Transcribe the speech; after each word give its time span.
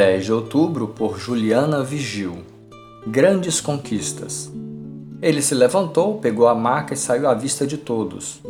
10 0.00 0.24
de 0.24 0.32
outubro, 0.32 0.88
por 0.88 1.18
Juliana 1.18 1.82
Vigil. 1.82 2.38
Grandes 3.06 3.60
conquistas. 3.60 4.50
Ele 5.20 5.42
se 5.42 5.54
levantou, 5.54 6.16
pegou 6.16 6.48
a 6.48 6.54
maca 6.54 6.94
e 6.94 6.96
saiu 6.96 7.28
à 7.28 7.34
vista 7.34 7.66
de 7.66 7.76
todos. 7.76 8.40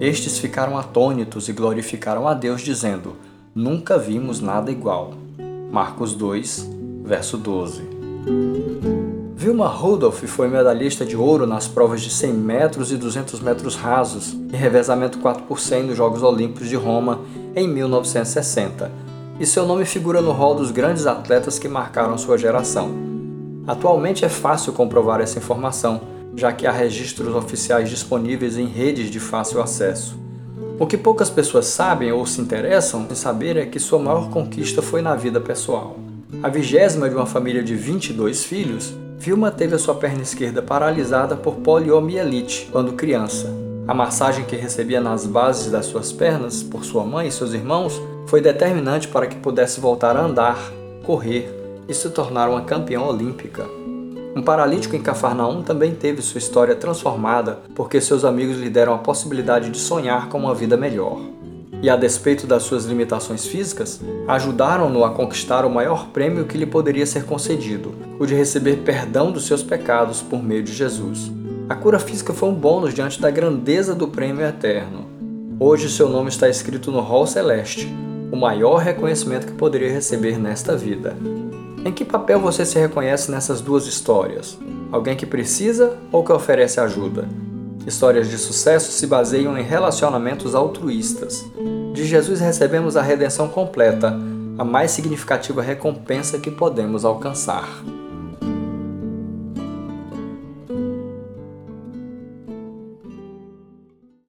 Estes 0.00 0.36
ficaram 0.36 0.76
atônitos 0.76 1.48
e 1.48 1.52
glorificaram 1.52 2.26
a 2.26 2.34
Deus, 2.34 2.60
dizendo: 2.60 3.14
Nunca 3.54 3.96
vimos 3.96 4.40
nada 4.40 4.68
igual. 4.68 5.14
Marcos 5.70 6.12
2, 6.12 6.68
verso 7.04 7.38
12. 7.38 7.82
Vilma 9.36 9.68
Rudolph 9.68 10.24
foi 10.24 10.48
medalhista 10.48 11.06
de 11.06 11.16
ouro 11.16 11.46
nas 11.46 11.68
provas 11.68 12.00
de 12.00 12.10
100 12.10 12.32
metros 12.32 12.90
e 12.90 12.96
200 12.96 13.38
metros 13.38 13.76
rasos 13.76 14.36
e 14.52 14.56
revezamento 14.56 15.18
4 15.18 15.44
por 15.44 15.60
100 15.60 15.84
nos 15.84 15.96
Jogos 15.96 16.24
Olímpicos 16.24 16.68
de 16.68 16.74
Roma 16.74 17.20
em 17.54 17.68
1960, 17.68 19.05
e 19.38 19.44
seu 19.46 19.66
nome 19.66 19.84
figura 19.84 20.20
no 20.20 20.32
rol 20.32 20.54
dos 20.54 20.70
grandes 20.70 21.06
atletas 21.06 21.58
que 21.58 21.68
marcaram 21.68 22.16
sua 22.16 22.38
geração. 22.38 22.90
Atualmente 23.66 24.24
é 24.24 24.28
fácil 24.28 24.72
comprovar 24.72 25.20
essa 25.20 25.38
informação, 25.38 26.00
já 26.34 26.52
que 26.52 26.66
há 26.66 26.72
registros 26.72 27.34
oficiais 27.34 27.90
disponíveis 27.90 28.56
em 28.56 28.66
redes 28.66 29.10
de 29.10 29.20
fácil 29.20 29.60
acesso. 29.60 30.18
O 30.78 30.86
que 30.86 30.96
poucas 30.96 31.30
pessoas 31.30 31.66
sabem 31.66 32.12
ou 32.12 32.24
se 32.26 32.40
interessam 32.40 33.06
em 33.10 33.14
saber 33.14 33.56
é 33.56 33.66
que 33.66 33.80
sua 33.80 33.98
maior 33.98 34.30
conquista 34.30 34.82
foi 34.82 35.00
na 35.02 35.14
vida 35.14 35.40
pessoal. 35.40 35.96
A 36.42 36.48
vigésima 36.48 37.08
de 37.08 37.14
uma 37.14 37.26
família 37.26 37.62
de 37.62 37.74
22 37.74 38.44
filhos, 38.44 38.94
Vilma 39.18 39.50
teve 39.50 39.74
a 39.74 39.78
sua 39.78 39.94
perna 39.94 40.22
esquerda 40.22 40.60
paralisada 40.60 41.34
por 41.34 41.56
poliomielite 41.56 42.68
quando 42.70 42.92
criança. 42.92 43.50
A 43.88 43.94
massagem 43.94 44.44
que 44.44 44.56
recebia 44.56 45.00
nas 45.00 45.26
bases 45.26 45.70
das 45.70 45.86
suas 45.86 46.12
pernas 46.12 46.62
por 46.62 46.84
sua 46.84 47.04
mãe 47.04 47.28
e 47.28 47.32
seus 47.32 47.54
irmãos 47.54 48.00
foi 48.26 48.40
determinante 48.40 49.08
para 49.08 49.26
que 49.26 49.36
pudesse 49.36 49.80
voltar 49.80 50.16
a 50.16 50.22
andar, 50.22 50.72
correr 51.04 51.48
e 51.88 51.94
se 51.94 52.10
tornar 52.10 52.48
uma 52.48 52.62
campeã 52.62 53.00
olímpica. 53.00 53.64
Um 54.34 54.42
paralítico 54.42 54.94
em 54.94 55.02
Cafarnaum 55.02 55.62
também 55.62 55.94
teve 55.94 56.20
sua 56.20 56.38
história 56.38 56.74
transformada 56.74 57.60
porque 57.74 58.00
seus 58.00 58.24
amigos 58.24 58.58
lhe 58.58 58.68
deram 58.68 58.94
a 58.94 58.98
possibilidade 58.98 59.70
de 59.70 59.78
sonhar 59.78 60.28
com 60.28 60.38
uma 60.38 60.54
vida 60.54 60.76
melhor 60.76 61.18
e, 61.82 61.88
a 61.88 61.96
despeito 61.96 62.46
das 62.46 62.62
suas 62.62 62.84
limitações 62.84 63.46
físicas, 63.46 64.00
ajudaram-no 64.26 65.04
a 65.04 65.10
conquistar 65.10 65.64
o 65.64 65.70
maior 65.70 66.08
prêmio 66.08 66.44
que 66.44 66.58
lhe 66.58 66.66
poderia 66.66 67.06
ser 67.06 67.24
concedido, 67.24 67.94
o 68.18 68.26
de 68.26 68.34
receber 68.34 68.78
perdão 68.78 69.30
dos 69.30 69.46
seus 69.46 69.62
pecados 69.62 70.20
por 70.20 70.42
meio 70.42 70.62
de 70.62 70.72
Jesus. 70.72 71.30
A 71.68 71.74
cura 71.74 71.98
física 71.98 72.32
foi 72.32 72.48
um 72.48 72.54
bônus 72.54 72.94
diante 72.94 73.20
da 73.20 73.30
grandeza 73.30 73.94
do 73.94 74.08
prêmio 74.08 74.44
eterno. 74.44 75.06
Hoje 75.58 75.88
seu 75.88 76.08
nome 76.08 76.28
está 76.28 76.48
escrito 76.48 76.90
no 76.90 77.00
Hall 77.00 77.26
Celeste, 77.26 77.88
o 78.36 78.38
maior 78.38 78.76
reconhecimento 78.76 79.46
que 79.46 79.54
poderia 79.54 79.90
receber 79.90 80.38
nesta 80.38 80.76
vida. 80.76 81.16
Em 81.82 81.90
que 81.90 82.04
papel 82.04 82.38
você 82.38 82.66
se 82.66 82.78
reconhece 82.78 83.30
nessas 83.30 83.62
duas 83.62 83.86
histórias? 83.86 84.58
Alguém 84.92 85.16
que 85.16 85.24
precisa 85.24 85.96
ou 86.12 86.22
que 86.22 86.30
oferece 86.30 86.78
ajuda? 86.78 87.26
Histórias 87.86 88.28
de 88.28 88.36
sucesso 88.36 88.92
se 88.92 89.06
baseiam 89.06 89.56
em 89.56 89.62
relacionamentos 89.62 90.54
altruístas. 90.54 91.46
De 91.94 92.04
Jesus 92.04 92.40
recebemos 92.40 92.94
a 92.94 93.00
redenção 93.00 93.48
completa, 93.48 94.14
a 94.58 94.64
mais 94.64 94.90
significativa 94.90 95.62
recompensa 95.62 96.38
que 96.38 96.50
podemos 96.50 97.06
alcançar. 97.06 97.66